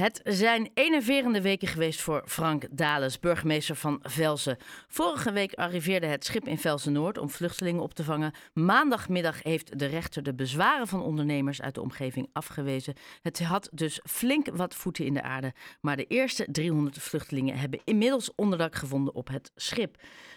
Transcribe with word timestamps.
Het 0.00 0.20
zijn 0.24 0.70
enerverende 0.74 1.40
weken 1.40 1.68
geweest 1.68 2.00
voor 2.00 2.22
Frank 2.26 2.66
Dales, 2.70 3.18
burgemeester 3.18 3.76
van 3.76 3.98
Velsen. 4.02 4.56
Vorige 4.88 5.32
week 5.32 5.54
arriveerde 5.54 6.06
het 6.06 6.24
schip 6.24 6.48
in 6.48 6.58
Velsen-Noord 6.58 7.18
om 7.18 7.30
vluchtelingen 7.30 7.82
op 7.82 7.94
te 7.94 8.04
vangen. 8.04 8.32
Maandagmiddag 8.52 9.42
heeft 9.42 9.78
de 9.78 9.86
rechter 9.86 10.22
de 10.22 10.34
bezwaren 10.34 10.86
van 10.86 11.02
ondernemers 11.02 11.62
uit 11.62 11.74
de 11.74 11.80
omgeving 11.80 12.28
afgewezen. 12.32 12.94
Het 13.22 13.42
had 13.42 13.68
dus 13.72 14.00
flink 14.04 14.48
wat 14.52 14.74
voeten 14.74 15.04
in 15.04 15.14
de 15.14 15.22
aarde. 15.22 15.52
Maar 15.80 15.96
de 15.96 16.06
eerste 16.06 16.46
300 16.50 16.98
vluchtelingen 16.98 17.58
hebben 17.58 17.80
inmiddels 17.84 18.34
onderdak 18.34 18.74
gevonden 18.74 19.14
op 19.14 19.28
het 19.28 19.50
schip. 19.54 19.96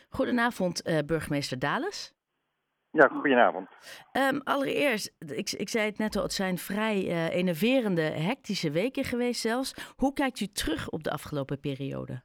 Goedenavond, 0.09 0.87
uh, 0.87 0.97
burgemeester 1.05 1.59
Dales. 1.59 2.13
Ja, 2.93 3.07
goedenavond. 3.07 3.69
Um, 4.13 4.41
allereerst, 4.43 5.15
ik, 5.19 5.51
ik 5.51 5.69
zei 5.69 5.85
het 5.85 5.97
net 5.97 6.15
al, 6.15 6.23
het 6.23 6.33
zijn 6.33 6.57
vrij 6.57 7.03
uh, 7.03 7.35
enerverende, 7.35 8.01
hectische 8.01 8.71
weken 8.71 9.03
geweest 9.03 9.41
zelfs. 9.41 9.93
Hoe 9.95 10.13
kijkt 10.13 10.39
u 10.39 10.45
terug 10.45 10.89
op 10.89 11.03
de 11.03 11.11
afgelopen 11.11 11.59
periode? 11.59 12.21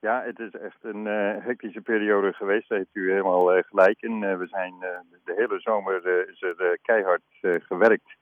Ja, 0.00 0.22
het 0.22 0.38
is 0.38 0.50
echt 0.50 0.78
een 0.82 1.06
uh, 1.06 1.44
hectische 1.44 1.80
periode 1.80 2.32
geweest. 2.32 2.68
Daar 2.68 2.78
heeft 2.78 2.94
u 2.94 3.10
helemaal 3.10 3.56
uh, 3.56 3.62
gelijk 3.62 4.02
in. 4.02 4.38
we 4.38 4.46
zijn 4.46 4.74
de 5.24 5.34
hele 5.36 5.60
zomer 5.60 6.28
is 6.28 6.42
er 6.42 6.78
keihard 6.82 7.22
gewerkt 7.40 8.14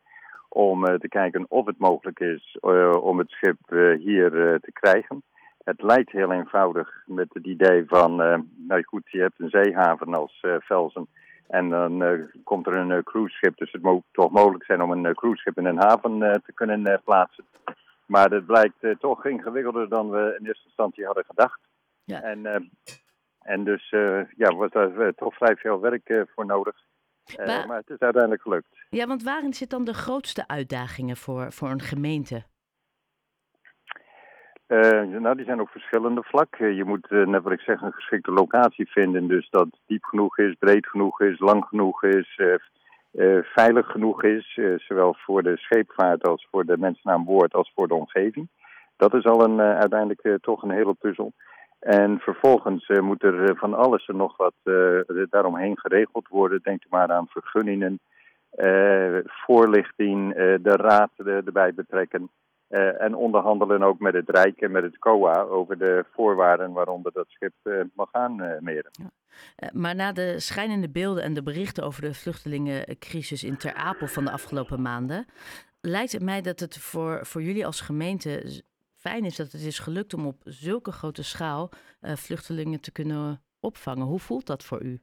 om 0.48 0.84
te 0.84 1.08
kijken 1.08 1.46
of 1.48 1.66
het 1.66 1.78
mogelijk 1.78 2.20
is 2.20 2.58
om 3.00 3.18
het 3.18 3.30
schip 3.30 3.58
hier 3.98 4.30
te 4.60 4.72
krijgen. 4.72 5.22
Het 5.64 5.82
lijkt 5.82 6.12
heel 6.12 6.32
eenvoudig 6.32 7.02
met 7.06 7.28
het 7.32 7.46
idee 7.46 7.84
van, 7.86 8.20
uh, 8.20 8.38
nou 8.56 8.82
goed, 8.82 9.10
je 9.10 9.20
hebt 9.20 9.40
een 9.40 9.48
zeehaven 9.48 10.14
als 10.14 10.42
uh, 10.42 10.56
Velsen. 10.60 11.08
En 11.48 11.68
dan 11.68 12.02
uh, 12.02 12.24
komt 12.44 12.66
er 12.66 12.74
een 12.74 13.02
cruiseschip, 13.02 13.56
dus 13.56 13.72
het 13.72 13.82
moet 13.82 14.02
toch 14.12 14.30
mogelijk 14.30 14.64
zijn 14.64 14.82
om 14.82 14.90
een 14.90 15.14
cruiseschip 15.14 15.58
in 15.58 15.64
een 15.64 15.78
haven 15.78 16.18
te 16.18 16.52
kunnen 16.54 17.00
plaatsen. 17.04 17.44
Maar 18.06 18.30
het 18.30 18.46
blijkt 18.46 18.86
toch 18.98 19.26
ingewikkelder 19.26 19.88
dan 19.88 20.10
we 20.10 20.36
in 20.38 20.46
eerste 20.46 20.66
instantie 20.66 21.04
hadden 21.04 21.24
gedacht. 21.24 21.60
Ja. 22.04 22.22
En, 22.22 22.70
en 23.38 23.64
dus 23.64 23.90
ja, 24.36 24.54
was 24.54 24.70
daar 24.70 25.14
toch 25.14 25.34
vrij 25.34 25.56
veel 25.56 25.80
werk 25.80 26.26
voor 26.34 26.46
nodig. 26.46 26.76
Maar, 27.36 27.66
maar 27.66 27.76
het 27.76 27.90
is 27.90 27.98
uiteindelijk 27.98 28.42
gelukt. 28.42 28.66
Ja, 28.90 29.06
want 29.06 29.22
waarin 29.22 29.54
zit 29.54 29.70
dan 29.70 29.84
de 29.84 29.94
grootste 29.94 30.46
uitdagingen 30.48 31.16
voor, 31.16 31.52
voor 31.52 31.70
een 31.70 31.80
gemeente? 31.80 32.44
Uh, 34.72 35.02
nou, 35.20 35.36
die 35.36 35.44
zijn 35.44 35.60
op 35.60 35.68
verschillende 35.68 36.22
vlakken. 36.22 36.74
Je 36.74 36.84
moet, 36.84 37.06
uh, 37.10 37.26
net 37.26 37.42
wat 37.42 37.52
ik 37.52 37.60
zeg, 37.60 37.80
een 37.80 37.92
geschikte 37.92 38.32
locatie 38.32 38.90
vinden. 38.90 39.28
Dus 39.28 39.50
dat 39.50 39.68
diep 39.86 40.04
genoeg 40.04 40.38
is, 40.38 40.54
breed 40.58 40.86
genoeg 40.86 41.20
is, 41.20 41.38
lang 41.38 41.64
genoeg 41.64 42.04
is, 42.04 42.40
uh, 43.12 43.38
veilig 43.42 43.86
genoeg 43.86 44.22
is. 44.22 44.60
zowel 44.76 45.14
voor 45.18 45.42
de 45.42 45.56
scheepvaart 45.56 46.28
als 46.28 46.48
voor 46.50 46.64
de 46.64 46.78
mensen 46.78 47.10
aan 47.10 47.24
boord 47.24 47.54
als 47.54 47.72
voor 47.74 47.88
de 47.88 47.94
omgeving. 47.94 48.48
Dat 48.96 49.14
is 49.14 49.24
al 49.24 49.44
een, 49.44 49.60
uiteindelijk 49.60 50.38
toch 50.40 50.62
een 50.62 50.70
hele 50.70 50.94
puzzel. 50.94 51.32
En 51.78 52.18
vervolgens 52.18 52.88
moet 52.88 53.22
er 53.22 53.56
van 53.56 53.74
alles 53.74 54.06
en 54.06 54.16
nog 54.16 54.36
wat 54.36 54.54
daaromheen 55.30 55.78
geregeld 55.78 56.28
worden. 56.28 56.60
Denk 56.62 56.82
maar 56.90 57.12
aan 57.12 57.26
vergunningen, 57.28 58.00
voorlichting, 59.24 60.34
de 60.62 60.76
raad 60.76 61.10
erbij 61.16 61.74
betrekken. 61.74 62.30
Uh, 62.72 63.00
en 63.00 63.14
onderhandelen 63.14 63.82
ook 63.82 63.98
met 63.98 64.14
het 64.14 64.28
Rijk 64.28 64.60
en 64.60 64.70
met 64.70 64.82
het 64.82 64.98
COA 64.98 65.40
over 65.40 65.78
de 65.78 66.04
voorwaarden 66.12 66.72
waaronder 66.72 67.12
dat 67.12 67.26
schip 67.28 67.52
uh, 67.62 67.80
mag 67.94 68.08
aanmeren. 68.12 68.90
Ja. 68.92 69.10
Uh, 69.56 69.70
maar 69.72 69.94
na 69.94 70.12
de 70.12 70.40
schijnende 70.40 70.88
beelden 70.88 71.22
en 71.22 71.34
de 71.34 71.42
berichten 71.42 71.84
over 71.84 72.02
de 72.02 72.14
vluchtelingencrisis 72.14 73.44
in 73.44 73.56
Ter 73.56 73.74
Apel 73.74 74.06
van 74.06 74.24
de 74.24 74.30
afgelopen 74.30 74.82
maanden, 74.82 75.26
lijkt 75.80 76.12
het 76.12 76.22
mij 76.22 76.40
dat 76.40 76.60
het 76.60 76.78
voor, 76.78 77.26
voor 77.26 77.42
jullie 77.42 77.66
als 77.66 77.80
gemeente 77.80 78.62
fijn 78.94 79.24
is 79.24 79.36
dat 79.36 79.52
het 79.52 79.62
is 79.62 79.78
gelukt 79.78 80.14
om 80.14 80.26
op 80.26 80.40
zulke 80.44 80.92
grote 80.92 81.22
schaal 81.22 81.70
vluchtelingen 82.00 82.80
te 82.80 82.92
kunnen 82.92 83.42
opvangen. 83.60 84.06
Hoe 84.06 84.18
voelt 84.18 84.46
dat 84.46 84.64
voor 84.64 84.82
u? 84.82 85.00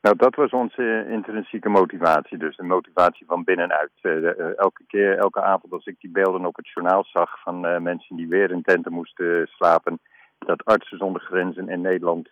Nou, 0.00 0.16
dat 0.16 0.34
was 0.34 0.50
onze 0.50 1.06
intrinsieke 1.08 1.68
motivatie, 1.68 2.38
dus 2.38 2.56
de 2.56 2.62
motivatie 2.62 3.26
van 3.26 3.44
binnenuit. 3.44 3.90
Uh, 4.02 4.58
elke 4.58 4.84
keer, 4.86 5.18
elke 5.18 5.42
avond 5.42 5.72
als 5.72 5.86
ik 5.86 5.96
die 6.00 6.10
beelden 6.10 6.46
op 6.46 6.56
het 6.56 6.68
journaal 6.68 7.04
zag 7.04 7.42
van 7.42 7.82
mensen 7.82 8.16
die 8.16 8.28
weer 8.28 8.50
in 8.50 8.62
tenten 8.62 8.92
moesten 8.92 9.46
slapen, 9.46 10.00
dat 10.38 10.64
artsen 10.64 10.98
zonder 10.98 11.22
grenzen 11.22 11.68
in 11.68 11.80
Nederland 11.80 12.28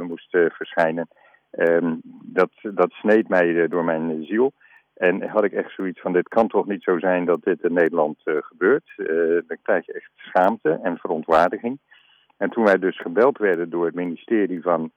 moesten 0.00 0.50
verschijnen, 0.50 1.08
um, 1.50 2.00
dat, 2.24 2.50
dat 2.62 2.90
sneed 2.90 3.28
mij 3.28 3.68
door 3.68 3.84
mijn 3.84 4.24
ziel. 4.24 4.52
En 4.94 5.28
had 5.28 5.44
ik 5.44 5.52
echt 5.52 5.74
zoiets 5.74 6.00
van, 6.00 6.12
dit 6.12 6.28
kan 6.28 6.48
toch 6.48 6.66
niet 6.66 6.82
zo 6.82 6.98
zijn 6.98 7.24
dat 7.24 7.42
dit 7.42 7.62
in 7.62 7.72
Nederland 7.72 8.18
gebeurt. 8.24 8.92
dan 9.46 9.56
krijg 9.62 9.86
je 9.86 9.92
echt 9.92 10.10
schaamte 10.14 10.80
en 10.82 10.96
verontwaardiging. 10.96 11.78
En 12.36 12.50
toen 12.50 12.64
wij 12.64 12.78
dus 12.78 13.00
gebeld 13.00 13.38
werden 13.38 13.70
door 13.70 13.84
het 13.84 13.94
ministerie 13.94 14.62
van 14.62 14.90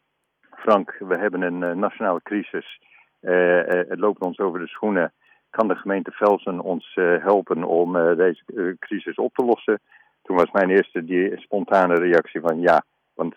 Frank, 0.59 0.95
we 0.99 1.17
hebben 1.17 1.41
een 1.41 1.61
uh, 1.61 1.71
nationale 1.71 2.21
crisis. 2.23 2.79
Uh, 3.21 3.61
het 3.65 3.99
loopt 3.99 4.21
ons 4.21 4.39
over 4.39 4.59
de 4.59 4.67
schoenen. 4.67 5.13
Kan 5.49 5.67
de 5.67 5.75
gemeente 5.75 6.11
Velsen 6.11 6.59
ons 6.59 6.91
helpen 7.21 7.63
om 7.63 7.93
deze 8.15 8.75
crisis 8.79 9.15
op 9.15 9.33
te 9.33 9.45
lossen? 9.45 9.79
Toen 10.21 10.35
was 10.35 10.51
mijn 10.51 10.69
eerste 10.69 11.05
die 11.05 11.39
spontane 11.39 11.95
reactie 11.95 12.41
van 12.41 12.59
ja, 12.59 12.83
want 13.13 13.35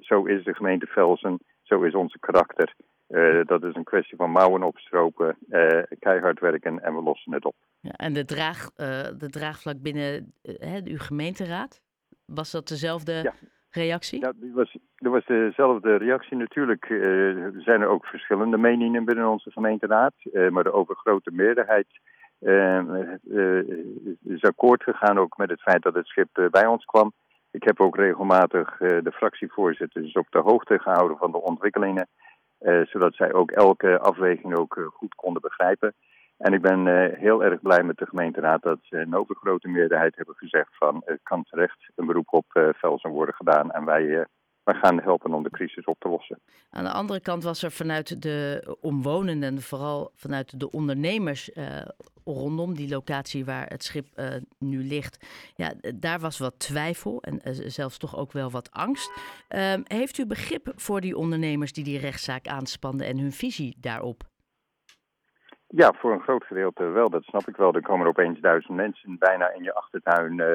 zo 0.00 0.24
is 0.24 0.44
de 0.44 0.54
gemeente 0.54 0.86
Velsen, 0.86 1.38
zo 1.62 1.82
is 1.82 1.94
onze 1.94 2.18
karakter. 2.18 2.74
dat 3.46 3.64
is 3.64 3.74
een 3.74 3.84
kwestie 3.84 4.16
van 4.16 4.30
mouwen 4.30 4.62
opstropen, 4.62 5.36
keihard 5.98 6.40
werken 6.40 6.82
en 6.82 6.94
we 6.94 7.02
lossen 7.02 7.32
het 7.32 7.44
op. 7.44 7.54
Ja, 7.80 7.92
en 7.92 8.12
de, 8.12 8.24
draag, 8.24 8.70
de 9.16 9.30
draagvlak 9.30 9.82
binnen 9.82 10.34
uw 10.84 10.98
gemeenteraad, 10.98 11.80
was 12.26 12.50
dat 12.50 12.68
dezelfde 12.68 13.12
ja 13.12 13.32
reactie? 13.70 14.20
Ja, 14.20 14.32
die 14.36 14.52
was, 14.52 14.76
er 14.96 15.10
was 15.10 15.24
dezelfde 15.26 15.96
reactie. 15.96 16.36
Natuurlijk 16.36 16.88
uh, 16.88 17.46
zijn 17.58 17.80
er 17.80 17.88
ook 17.88 18.06
verschillende 18.06 18.56
meningen 18.56 19.04
binnen 19.04 19.28
onze 19.28 19.50
gemeenteraad. 19.50 20.14
Uh, 20.32 20.48
maar 20.48 20.64
de 20.64 20.72
overgrote 20.72 21.30
meerderheid 21.30 21.86
uh, 22.40 22.82
is 24.24 24.42
akkoord 24.42 24.82
gegaan 24.82 25.18
ook 25.18 25.36
met 25.36 25.50
het 25.50 25.60
feit 25.60 25.82
dat 25.82 25.94
het 25.94 26.06
schip 26.06 26.48
bij 26.50 26.66
ons 26.66 26.84
kwam. 26.84 27.12
Ik 27.50 27.62
heb 27.62 27.80
ook 27.80 27.96
regelmatig 27.96 28.76
de 28.78 29.12
fractievoorzitters 29.12 30.12
op 30.12 30.26
de 30.30 30.38
hoogte 30.38 30.78
gehouden 30.78 31.16
van 31.16 31.30
de 31.30 31.40
ontwikkelingen. 31.42 32.08
zodat 32.84 33.14
zij 33.14 33.32
ook 33.32 33.50
elke 33.50 33.98
afweging 33.98 34.58
ook 34.58 34.90
goed 34.94 35.14
konden 35.14 35.42
begrijpen. 35.42 35.94
En 36.40 36.52
ik 36.52 36.60
ben 36.62 36.86
uh, 36.86 37.18
heel 37.18 37.44
erg 37.44 37.60
blij 37.60 37.82
met 37.82 37.96
de 37.96 38.06
gemeenteraad 38.06 38.62
dat 38.62 38.78
ze 38.82 38.96
een 38.96 39.14
overgrote 39.14 39.68
meerderheid 39.68 40.16
hebben 40.16 40.34
gezegd 40.34 40.76
van 40.76 41.02
het 41.04 41.20
kan 41.22 41.44
terecht 41.44 41.90
een 41.96 42.06
beroep 42.06 42.32
op 42.32 42.44
uh, 42.52 42.68
Velsen 42.72 43.10
worden 43.10 43.34
gedaan 43.34 43.70
en 43.70 43.84
wij, 43.84 44.02
uh, 44.02 44.24
wij 44.62 44.74
gaan 44.74 45.00
helpen 45.00 45.34
om 45.34 45.42
de 45.42 45.50
crisis 45.50 45.84
op 45.84 45.96
te 45.98 46.08
lossen. 46.08 46.38
Aan 46.70 46.84
de 46.84 46.90
andere 46.90 47.20
kant 47.20 47.42
was 47.42 47.62
er 47.62 47.70
vanuit 47.70 48.22
de 48.22 48.76
omwonenden 48.80 49.54
en 49.54 49.62
vooral 49.62 50.10
vanuit 50.14 50.60
de 50.60 50.70
ondernemers 50.70 51.50
rondom 52.24 52.74
die 52.74 52.88
locatie 52.88 53.44
waar 53.44 53.66
het 53.66 53.84
schip 53.84 54.06
nu 54.58 54.84
ligt, 54.84 55.26
ja, 55.54 55.72
daar 55.94 56.18
was 56.18 56.38
wat 56.38 56.58
twijfel 56.58 57.22
en 57.22 57.40
zelfs 57.70 57.98
toch 57.98 58.16
ook 58.16 58.32
wel 58.32 58.50
wat 58.50 58.70
angst. 58.70 59.12
Ehm, 59.48 59.80
heeft 59.84 60.18
u 60.18 60.26
begrip 60.26 60.72
voor 60.76 61.00
die 61.00 61.16
ondernemers 61.16 61.72
die 61.72 61.84
die 61.84 61.98
rechtszaak 61.98 62.46
aanspanden 62.46 63.06
en 63.06 63.18
hun 63.18 63.32
visie 63.32 63.76
daarop? 63.80 64.28
Ja, 65.72 65.92
voor 65.92 66.12
een 66.12 66.20
groot 66.20 66.44
gedeelte 66.44 66.84
wel, 66.84 67.10
dat 67.10 67.22
snap 67.22 67.48
ik 67.48 67.56
wel. 67.56 67.74
Er 67.74 67.82
komen 67.82 68.04
er 68.04 68.10
opeens 68.10 68.40
duizend 68.40 68.76
mensen 68.76 69.18
bijna 69.18 69.52
in 69.52 69.62
je 69.62 69.74
achtertuin 69.74 70.38
uh, 70.38 70.46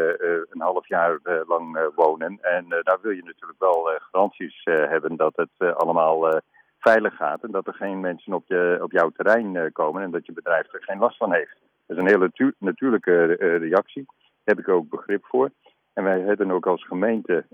een 0.49 0.61
half 0.61 0.87
jaar 0.87 1.19
uh, 1.23 1.41
lang 1.47 1.91
wonen. 1.95 2.37
En 2.41 2.65
daar 2.69 2.97
wil 3.01 3.11
je 3.11 3.23
natuurlijk 3.23 3.59
wel 3.59 3.89
garanties 4.11 4.61
hebben 4.63 5.15
dat 5.15 5.35
het 5.35 5.75
allemaal 5.75 6.41
veilig 6.79 7.15
gaat. 7.15 7.43
En 7.43 7.51
dat 7.51 7.67
er 7.67 7.73
geen 7.73 7.99
mensen 7.99 8.33
op, 8.33 8.43
je, 8.47 8.79
op 8.81 8.91
jouw 8.91 9.09
terrein 9.09 9.71
komen 9.71 10.03
en 10.03 10.11
dat 10.11 10.25
je 10.25 10.33
bedrijf 10.33 10.73
er 10.73 10.83
geen 10.83 10.99
last 10.99 11.17
van 11.17 11.33
heeft. 11.33 11.57
Dat 11.85 11.97
is 11.97 12.03
een 12.03 12.09
hele 12.09 12.53
natuurlijke 12.57 13.23
reactie. 13.57 14.03
Daar 14.05 14.55
heb 14.55 14.59
ik 14.59 14.69
ook 14.69 14.89
begrip 14.89 15.25
voor. 15.25 15.49
En 15.93 16.03
wij 16.03 16.19
hebben 16.19 16.51
ook 16.51 16.67
als 16.67 16.85
gemeente 16.85 17.45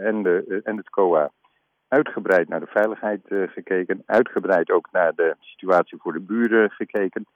en, 0.00 0.22
de, 0.22 0.60
en 0.64 0.76
het 0.76 0.90
COA 0.90 1.30
uitgebreid 1.90 2.48
naar 2.48 2.60
de 2.60 2.66
veiligheid 2.66 3.20
uh, 3.28 3.48
gekeken, 3.48 4.02
uitgebreid 4.06 4.70
ook 4.70 4.88
naar 4.92 5.14
de 5.14 5.36
situatie 5.40 5.98
voor 6.00 6.12
de 6.12 6.20
buren 6.20 6.70
gekeken. 6.70 7.26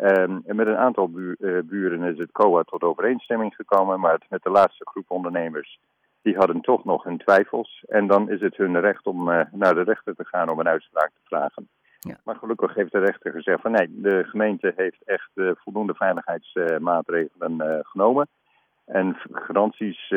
Um, 0.00 0.42
en 0.46 0.56
met 0.56 0.66
een 0.66 0.76
aantal 0.76 1.10
bu 1.10 1.36
uh, 1.38 1.58
buren 1.64 2.02
is 2.02 2.18
het 2.18 2.32
COA 2.32 2.62
tot 2.62 2.82
overeenstemming 2.82 3.54
gekomen, 3.54 4.00
maar 4.00 4.20
met 4.28 4.42
de 4.42 4.50
laatste 4.50 4.86
groep 4.88 5.10
ondernemers, 5.10 5.80
die 6.22 6.36
hadden 6.36 6.60
toch 6.60 6.84
nog 6.84 7.04
hun 7.04 7.18
twijfels. 7.18 7.84
En 7.88 8.06
dan 8.06 8.30
is 8.30 8.40
het 8.40 8.56
hun 8.56 8.80
recht 8.80 9.06
om 9.06 9.28
uh, 9.28 9.40
naar 9.52 9.74
de 9.74 9.82
rechter 9.82 10.14
te 10.14 10.24
gaan 10.24 10.48
om 10.48 10.58
een 10.58 10.68
uitspraak 10.68 11.08
te 11.08 11.20
vragen. 11.24 11.68
Ja. 11.98 12.16
Maar 12.24 12.36
gelukkig 12.36 12.74
heeft 12.74 12.92
de 12.92 12.98
rechter 12.98 13.32
gezegd 13.32 13.60
van 13.60 13.70
nee, 13.70 13.88
de 13.90 14.24
gemeente 14.24 14.72
heeft 14.76 15.02
echt 15.04 15.30
voldoende 15.34 15.94
veiligheidsmaatregelen 15.94 17.84
genomen. 17.84 18.28
En 18.84 19.16
garanties 19.32 20.14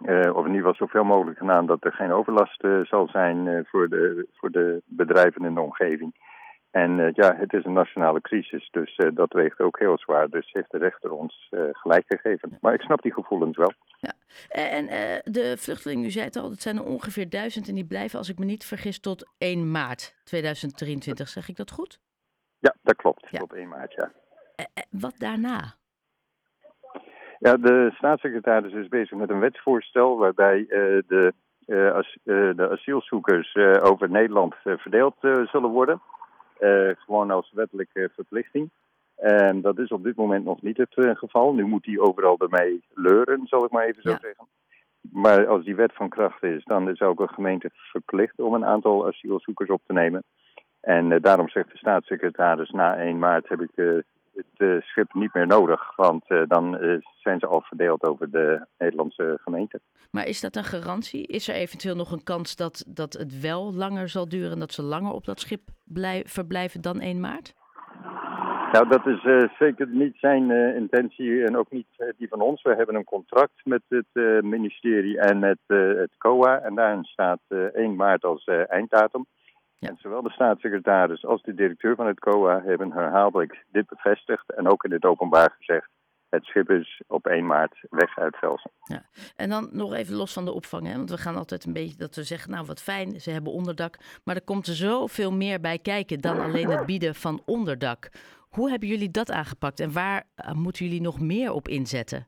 uh, 0.00 0.36
of 0.36 0.46
in 0.46 0.54
ieder 0.54 0.70
geval 0.70 0.74
zoveel 0.74 1.04
mogelijk 1.04 1.38
gedaan 1.38 1.66
dat 1.66 1.84
er 1.84 1.92
geen 1.92 2.12
overlast 2.12 2.64
uh, 2.64 2.84
zal 2.84 3.08
zijn 3.08 3.46
uh, 3.46 3.60
voor, 3.64 3.88
de, 3.88 4.28
voor 4.32 4.50
de 4.50 4.82
bedrijven 4.84 5.44
in 5.44 5.54
de 5.54 5.60
omgeving. 5.60 6.34
En 6.70 7.12
ja, 7.14 7.36
het 7.36 7.52
is 7.52 7.64
een 7.64 7.72
nationale 7.72 8.20
crisis, 8.20 8.68
dus 8.70 9.00
dat 9.14 9.32
weegt 9.32 9.60
ook 9.60 9.78
heel 9.78 9.98
zwaar. 9.98 10.28
Dus 10.28 10.52
heeft 10.52 10.70
de 10.70 10.78
rechter 10.78 11.10
ons 11.10 11.48
gelijk 11.72 12.04
gegeven. 12.06 12.58
Maar 12.60 12.74
ik 12.74 12.80
snap 12.80 13.02
die 13.02 13.12
gevoelens 13.12 13.56
wel. 13.56 13.72
Ja. 14.00 14.12
En 14.48 14.86
de 15.24 15.54
vluchtelingen, 15.58 16.04
u 16.04 16.10
zei 16.10 16.24
het 16.24 16.36
al, 16.36 16.48
dat 16.48 16.60
zijn 16.60 16.76
er 16.76 16.84
ongeveer 16.84 17.28
duizend 17.28 17.68
en 17.68 17.74
die 17.74 17.86
blijven, 17.86 18.18
als 18.18 18.28
ik 18.28 18.38
me 18.38 18.44
niet 18.44 18.64
vergis, 18.64 19.00
tot 19.00 19.32
1 19.38 19.70
maart 19.70 20.14
2023. 20.24 21.28
Zeg 21.28 21.48
ik 21.48 21.56
dat 21.56 21.70
goed? 21.70 21.98
Ja, 22.58 22.74
dat 22.82 22.96
klopt. 22.96 23.28
Tot 23.30 23.52
1 23.52 23.68
maart, 23.68 23.92
ja. 23.92 24.12
wat 24.90 25.14
daarna? 25.18 25.74
Ja, 27.38 27.56
de 27.56 27.90
staatssecretaris 27.94 28.72
is 28.72 28.88
bezig 28.88 29.18
met 29.18 29.30
een 29.30 29.40
wetsvoorstel 29.40 30.18
waarbij 30.18 30.58
uh, 30.58 30.68
de, 31.06 31.32
uh, 31.66 31.92
as, 31.92 32.16
uh, 32.24 32.56
de 32.56 32.70
asielzoekers 32.70 33.56
over 33.82 34.10
Nederland 34.10 34.54
verdeeld 34.62 35.14
zullen 35.20 35.70
worden. 35.70 36.00
gewoon 36.98 37.30
als 37.30 37.52
wettelijke 37.54 38.10
verplichting. 38.14 38.70
En 39.16 39.60
dat 39.60 39.78
is 39.78 39.88
op 39.88 40.02
dit 40.02 40.16
moment 40.16 40.44
nog 40.44 40.62
niet 40.62 40.76
het 40.76 40.94
geval. 40.94 41.54
Nu 41.54 41.64
moet 41.64 41.86
hij 41.86 41.98
overal 41.98 42.36
ermee 42.38 42.84
leuren, 42.94 43.46
zal 43.46 43.64
ik 43.64 43.70
maar 43.70 43.84
even 43.84 44.02
zo 44.02 44.16
zeggen. 44.20 44.46
Maar 45.12 45.46
als 45.46 45.64
die 45.64 45.76
wet 45.76 45.92
van 45.94 46.08
kracht 46.08 46.42
is, 46.42 46.64
dan 46.64 46.90
is 46.90 47.00
ook 47.00 47.20
een 47.20 47.28
gemeente 47.28 47.70
verplicht 47.72 48.38
om 48.38 48.54
een 48.54 48.64
aantal 48.64 49.06
asielzoekers 49.06 49.70
op 49.70 49.80
te 49.86 49.92
nemen. 49.92 50.22
En 50.80 51.20
daarom 51.20 51.48
zegt 51.48 51.70
de 51.72 51.78
staatssecretaris, 51.78 52.70
na 52.70 52.96
1 52.96 53.18
maart 53.18 53.48
heb 53.48 53.60
ik 53.60 54.02
het 54.36 54.68
uh, 54.68 54.80
schip 54.80 55.14
niet 55.14 55.34
meer 55.34 55.46
nodig. 55.46 55.96
Want 55.96 56.24
uh, 56.28 56.42
dan 56.48 56.84
uh, 56.84 56.96
zijn 57.16 57.38
ze 57.38 57.46
al 57.46 57.60
verdeeld 57.60 58.02
over 58.02 58.30
de 58.30 58.66
Nederlandse 58.78 59.38
gemeente. 59.42 59.80
Maar 60.10 60.26
is 60.26 60.40
dat 60.40 60.56
een 60.56 60.64
garantie? 60.64 61.26
Is 61.26 61.48
er 61.48 61.54
eventueel 61.54 61.96
nog 61.96 62.12
een 62.12 62.24
kans 62.24 62.56
dat, 62.56 62.84
dat 62.86 63.12
het 63.12 63.40
wel 63.40 63.74
langer 63.74 64.08
zal 64.08 64.28
duren 64.28 64.52
en 64.52 64.58
dat 64.58 64.72
ze 64.72 64.82
langer 64.82 65.12
op 65.12 65.24
dat 65.24 65.40
schip 65.40 65.60
blij, 65.84 66.22
verblijven 66.26 66.80
dan 66.80 67.00
1 67.00 67.20
maart? 67.20 67.54
Nou, 68.72 68.88
dat 68.88 69.06
is 69.06 69.48
zeker 69.58 69.88
niet 69.88 70.16
zijn 70.16 70.50
intentie 70.76 71.44
en 71.44 71.56
ook 71.56 71.70
niet 71.70 71.86
die 72.16 72.28
van 72.28 72.40
ons. 72.40 72.62
We 72.62 72.74
hebben 72.74 72.94
een 72.94 73.04
contract 73.04 73.64
met 73.64 73.82
het 73.88 74.42
ministerie 74.44 75.20
en 75.20 75.38
met 75.38 75.58
het 75.66 76.10
COA. 76.18 76.60
En 76.60 76.74
daarin 76.74 77.04
staat 77.04 77.40
1 77.72 77.96
maart 77.96 78.24
als 78.24 78.44
einddatum. 78.68 79.26
Ja. 79.78 79.88
En 79.88 79.96
zowel 80.00 80.22
de 80.22 80.30
staatssecretaris 80.30 81.24
als 81.24 81.42
de 81.42 81.54
directeur 81.54 81.94
van 81.94 82.06
het 82.06 82.18
COA 82.18 82.62
hebben 82.62 82.92
herhaaldelijk 82.92 83.64
dit 83.72 83.86
bevestigd 83.86 84.52
en 84.54 84.68
ook 84.68 84.84
in 84.84 84.92
het 84.92 85.04
openbaar 85.04 85.54
gezegd. 85.58 85.88
Het 86.28 86.44
schip 86.44 86.70
is 86.70 87.02
op 87.06 87.26
1 87.26 87.46
maart 87.46 87.74
weg 87.90 88.18
uit 88.18 88.36
Velsen. 88.36 88.70
Ja. 88.82 89.02
En 89.36 89.48
dan 89.48 89.68
nog 89.72 89.94
even 89.94 90.14
los 90.14 90.32
van 90.32 90.44
de 90.44 90.52
opvang. 90.52 90.86
Hè? 90.86 90.96
Want 90.96 91.10
we 91.10 91.18
gaan 91.18 91.36
altijd 91.36 91.64
een 91.64 91.72
beetje 91.72 91.96
dat 91.96 92.14
we 92.14 92.22
zeggen, 92.22 92.50
nou 92.50 92.66
wat 92.66 92.82
fijn, 92.82 93.20
ze 93.20 93.30
hebben 93.30 93.52
onderdak. 93.52 93.96
Maar 94.24 94.34
er 94.34 94.44
komt 94.44 94.66
er 94.66 94.74
zoveel 94.74 95.32
meer 95.32 95.60
bij 95.60 95.78
kijken 95.78 96.20
dan 96.20 96.40
alleen 96.40 96.70
het 96.70 96.86
bieden 96.86 97.14
van 97.14 97.42
onderdak. 97.44 98.08
Hoe 98.48 98.70
hebben 98.70 98.88
jullie 98.88 99.10
dat 99.10 99.30
aangepakt 99.30 99.80
en 99.80 99.92
waar 99.92 100.24
eh, 100.34 100.52
moeten 100.52 100.84
jullie 100.84 101.00
nog 101.00 101.20
meer 101.20 101.52
op 101.52 101.68
inzetten? 101.68 102.26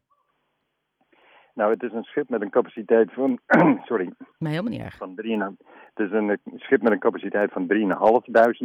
Nou, 1.59 1.71
het 1.71 1.83
is 1.83 1.93
een 1.93 2.05
schip 2.05 2.29
met 2.29 2.43
een 2.43 2.51
capaciteit 2.51 3.13
van. 3.13 3.39
sorry. 3.89 4.13
Maar 4.39 4.51
helemaal 4.51 4.73
niet 4.73 4.81
erg. 4.81 4.97
Van 4.97 5.15
3, 5.15 5.43
het 5.43 6.07
is 6.07 6.11
een 6.11 6.39
schip 6.57 6.83
met 6.83 6.93
een 6.93 6.99
capaciteit 6.99 7.53
van 7.53 7.67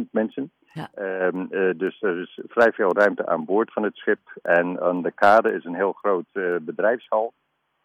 3.500 0.04 0.10
mensen. 0.10 0.52
Ja. 0.72 0.90
Um, 1.26 1.48
uh, 1.50 1.70
dus 1.76 2.02
er 2.02 2.20
is 2.20 2.40
vrij 2.48 2.72
veel 2.72 2.92
ruimte 2.92 3.26
aan 3.26 3.44
boord 3.44 3.72
van 3.72 3.82
het 3.82 3.96
schip. 3.96 4.18
En 4.42 4.80
aan 4.80 5.02
de 5.02 5.12
kade 5.12 5.52
is 5.52 5.64
een 5.64 5.74
heel 5.74 5.92
groot 5.92 6.24
uh, 6.32 6.56
bedrijfshal. 6.60 7.32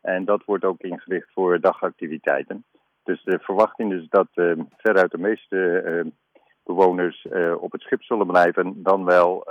En 0.02 0.26
dat 0.26 0.44
wordt 0.46 0.64
ook 0.64 0.82
ingericht 0.82 1.30
voor 1.34 1.60
dagactiviteiten. 1.60 2.64
Dus 3.04 3.24
de 3.24 3.40
verwachting 3.40 3.94
is 3.94 4.10
dat 4.10 4.28
uh, 4.36 4.52
veruit 4.78 5.12
de 5.12 5.18
meeste 5.18 5.80
ehm, 5.80 6.10
bewoners 6.64 7.28
op 7.60 7.72
het 7.72 7.82
schip 7.82 8.04
zullen 8.04 8.28
blijven. 8.28 8.84
Dan 8.84 9.06
wel 9.06 9.48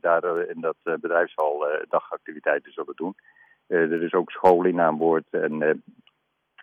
daar 0.00 0.48
in 0.48 0.60
dat 0.60 0.76
bedrijfshal 0.82 1.66
dagactiviteiten 1.88 2.72
zullen 2.72 2.96
doen. 2.96 3.14
Er 3.72 4.02
is 4.02 4.12
ook 4.12 4.30
scholing 4.30 4.80
aan 4.80 4.98
boord 4.98 5.24
en 5.30 5.82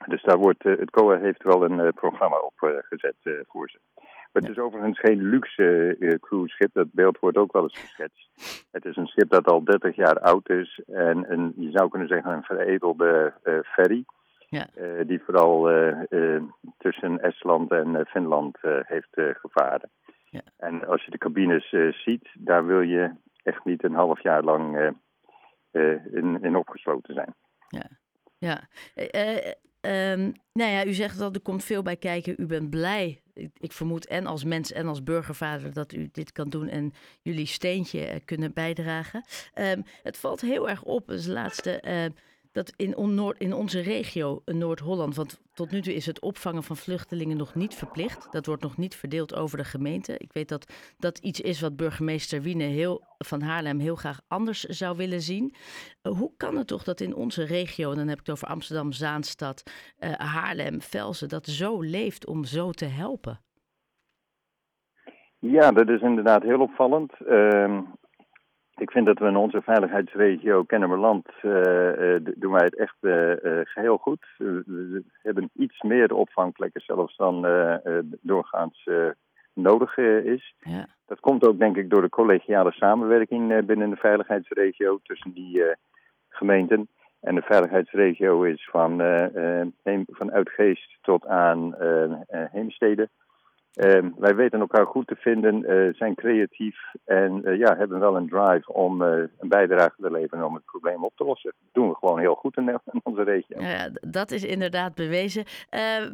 dus 0.07 0.23
daar 0.23 0.37
wordt, 0.37 0.65
uh, 0.65 0.79
het 0.79 0.89
COA 0.89 1.17
heeft 1.17 1.43
wel 1.43 1.63
een 1.63 1.79
uh, 1.79 1.87
programma 1.95 2.37
op 2.37 2.53
uh, 2.61 2.69
gezet 2.79 3.45
voor 3.47 3.69
ze. 3.69 3.79
Maar 3.95 4.41
het 4.41 4.51
is 4.51 4.59
overigens 4.59 4.99
geen 4.99 5.29
luxe 5.29 6.17
cruiseschip, 6.21 6.73
dat 6.73 6.91
beeld 6.91 7.19
wordt 7.19 7.37
ook 7.37 7.51
wel 7.51 7.63
eens 7.63 7.79
geschetst. 7.79 8.29
Het 8.71 8.85
is 8.85 8.95
een 8.95 9.07
schip 9.07 9.29
dat 9.29 9.47
al 9.47 9.63
30 9.63 9.95
jaar 9.95 10.19
oud 10.19 10.49
is 10.49 10.81
en 10.87 11.31
een, 11.31 11.53
je 11.55 11.71
zou 11.71 11.89
kunnen 11.89 12.07
zeggen 12.07 12.31
een 12.31 12.43
veredelde 12.43 13.33
ferry. 13.63 14.05
Ja. 14.49 14.67
die 15.03 15.21
vooral 15.23 15.69
tussen 16.77 17.21
Estland 17.21 17.71
en 17.71 18.05
Finland 18.07 18.57
heeft 18.61 19.09
gevaren. 19.13 19.89
Ja. 20.29 20.41
En 20.57 20.87
als 20.87 21.05
je 21.05 21.11
de 21.11 21.17
cabines 21.17 21.75
ziet, 22.03 22.29
daar 22.33 22.65
wil 22.65 22.81
je 22.81 23.11
echt 23.43 23.65
niet 23.65 23.83
een 23.83 23.93
half 23.93 24.23
jaar 24.23 24.43
lang 24.43 24.93
in, 25.71 26.39
in 26.41 26.55
opgesloten 26.55 27.13
zijn. 27.13 27.35
Ja, 27.67 27.89
ja. 28.37 28.67
Um, 29.81 30.31
nou 30.53 30.71
ja, 30.71 30.85
u 30.85 30.93
zegt 30.93 31.19
dat 31.19 31.35
er 31.35 31.41
komt 31.41 31.63
veel 31.63 31.81
bij 31.81 31.95
kijken. 31.95 32.35
U 32.37 32.45
bent 32.45 32.69
blij, 32.69 33.21
ik, 33.33 33.71
vermoed, 33.71 34.07
en 34.07 34.25
als 34.25 34.43
mens 34.43 34.71
en 34.71 34.87
als 34.87 35.03
burgervader 35.03 35.73
dat 35.73 35.93
u 35.93 36.09
dit 36.11 36.31
kan 36.31 36.49
doen 36.49 36.67
en 36.67 36.93
jullie 37.21 37.45
steentje 37.45 38.21
kunnen 38.25 38.53
bijdragen. 38.53 39.25
Um, 39.55 39.83
het 40.03 40.17
valt 40.17 40.41
heel 40.41 40.69
erg 40.69 40.83
op, 40.83 41.09
als 41.09 41.27
laatste. 41.27 41.83
Uh, 41.87 42.05
dat 42.51 42.73
in, 42.75 42.95
in 43.37 43.53
onze 43.53 43.79
regio, 43.79 44.41
Noord-Holland, 44.45 45.15
want 45.15 45.41
tot 45.53 45.71
nu 45.71 45.81
toe 45.81 45.93
is 45.93 46.05
het 46.05 46.21
opvangen 46.21 46.63
van 46.63 46.77
vluchtelingen 46.77 47.37
nog 47.37 47.55
niet 47.55 47.75
verplicht. 47.75 48.27
Dat 48.31 48.45
wordt 48.45 48.63
nog 48.63 48.77
niet 48.77 48.95
verdeeld 48.95 49.35
over 49.35 49.57
de 49.57 49.63
gemeente. 49.63 50.17
Ik 50.17 50.33
weet 50.33 50.49
dat 50.49 50.73
dat 50.97 51.17
iets 51.17 51.41
is 51.41 51.61
wat 51.61 51.75
burgemeester 51.75 52.41
Wiene 52.41 52.63
heel, 52.63 53.01
van 53.17 53.41
Haarlem 53.41 53.79
heel 53.79 53.95
graag 53.95 54.21
anders 54.27 54.63
zou 54.63 54.97
willen 54.97 55.21
zien. 55.21 55.53
Uh, 56.03 56.13
hoe 56.13 56.31
kan 56.37 56.55
het 56.55 56.67
toch 56.67 56.83
dat 56.83 57.01
in 57.01 57.15
onze 57.15 57.43
regio, 57.43 57.91
en 57.91 57.97
dan 57.97 58.07
heb 58.07 58.19
ik 58.19 58.25
het 58.25 58.35
over 58.35 58.47
Amsterdam, 58.47 58.91
Zaanstad, 58.91 59.63
uh, 59.99 60.11
Haarlem, 60.11 60.81
Velsen, 60.81 61.29
dat 61.29 61.45
zo 61.45 61.81
leeft 61.81 62.27
om 62.27 62.43
zo 62.43 62.71
te 62.71 62.85
helpen? 62.85 63.39
Ja, 65.39 65.71
dat 65.71 65.89
is 65.89 66.01
inderdaad 66.01 66.43
heel 66.43 66.59
opvallend. 66.59 67.13
Uh, 67.19 67.79
ik 68.81 68.91
vind 68.91 69.05
dat 69.05 69.19
we 69.19 69.27
in 69.27 69.35
onze 69.35 69.61
veiligheidsregio 69.61 70.63
Kennemerland 70.63 71.27
uh, 71.41 72.15
doen 72.35 72.51
wij 72.51 72.63
het 72.63 72.77
echt 72.77 72.95
uh, 73.01 73.31
geheel 73.63 73.97
goed. 73.97 74.25
we 74.37 75.03
hebben 75.21 75.49
iets 75.53 75.81
meer 75.81 76.13
opvangplekken 76.13 76.81
zelfs 76.81 77.17
dan 77.17 77.47
doorgaans 78.21 78.89
nodig 79.53 79.97
is. 79.97 80.55
Ja. 80.59 80.87
Dat 81.05 81.19
komt 81.19 81.47
ook 81.47 81.59
denk 81.59 81.77
ik 81.77 81.89
door 81.89 82.01
de 82.01 82.09
collegiale 82.09 82.71
samenwerking 82.71 83.65
binnen 83.65 83.89
de 83.89 83.95
veiligheidsregio 83.95 84.99
tussen 85.03 85.31
die 85.31 85.63
gemeenten. 86.29 86.87
En 87.19 87.35
de 87.35 87.41
veiligheidsregio 87.41 88.43
is 88.43 88.69
van, 88.71 88.97
van 90.07 90.31
Uitgeest 90.31 90.97
tot 91.01 91.27
aan 91.27 91.75
Heemstede. 92.29 93.09
Uh, 93.75 94.05
wij 94.17 94.35
weten 94.35 94.59
elkaar 94.59 94.85
goed 94.85 95.07
te 95.07 95.15
vinden, 95.15 95.71
uh, 95.71 95.93
zijn 95.93 96.15
creatief 96.15 96.77
en 97.05 97.41
uh, 97.45 97.57
ja, 97.57 97.77
hebben 97.77 97.99
wel 97.99 98.15
een 98.15 98.29
drive 98.29 98.73
om 98.73 99.03
eh, 99.03 99.23
een 99.37 99.49
bijdrage 99.49 100.01
te 100.01 100.11
leveren 100.11 100.45
om 100.45 100.53
het 100.53 100.65
probleem 100.65 101.03
op 101.03 101.15
te 101.15 101.23
lossen. 101.23 101.53
Dat 101.59 101.73
doen 101.73 101.89
we 101.89 101.95
gewoon 101.95 102.19
heel 102.19 102.35
goed 102.35 102.57
in, 102.57 102.69
in 102.69 102.99
onze 103.03 103.23
regio. 103.23 103.61
Ja, 103.61 103.89
dat 104.01 104.31
is 104.31 104.43
inderdaad 104.43 104.95
bewezen. 104.95 105.43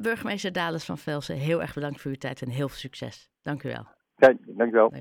burgemeester 0.02 0.52
Dales 0.52 0.86
van 0.86 0.98
Velsen, 0.98 1.36
heel 1.36 1.62
erg 1.62 1.74
bedankt 1.74 2.02
voor 2.02 2.12
uw 2.12 2.18
tijd 2.18 2.42
en 2.42 2.50
heel 2.50 2.68
veel 2.68 2.78
succes. 2.78 3.30
Dank 3.42 3.64
u 3.64 3.70
wel. 3.70 3.86
Kijk, 4.16 4.38
dank 4.46 4.70
u 4.70 4.74
wel. 4.74 4.92